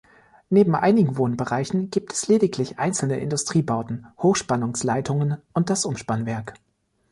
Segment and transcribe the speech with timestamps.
[0.49, 6.55] Neben einigen Wohnbereichen gibt es lediglich einzelne Industriebauten, Hochspannungsleitungen und das Umspannwerk.